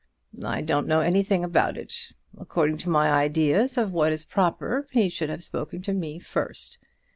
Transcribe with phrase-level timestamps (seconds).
[0.43, 2.13] "I don't know anything about it.
[2.35, 6.79] According to my ideas of what is proper he should have spoken to me first.